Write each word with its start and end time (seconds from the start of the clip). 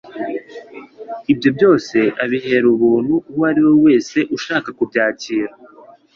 Ibyo 1.31 1.49
byose 1.57 1.97
abihera 2.23 2.65
ubuntu 2.75 3.13
uwo 3.31 3.43
ari 3.49 3.61
we 3.65 3.73
wese 3.85 4.17
ushaka 4.37 4.69
kubyakira. 4.77 5.51